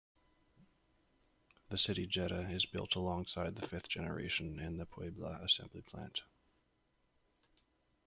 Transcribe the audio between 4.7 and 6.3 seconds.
the Puebla Assembly Plant.